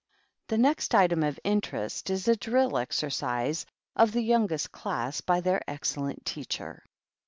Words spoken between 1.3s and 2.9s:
interest is a drill